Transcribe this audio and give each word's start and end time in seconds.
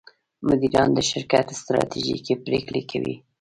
مدیران 0.47 0.89
د 0.93 0.99
شرکت 1.09 1.47
ستراتیژیکې 1.61 2.35
پرېکړې 2.45 2.81
کوي. 2.91 3.15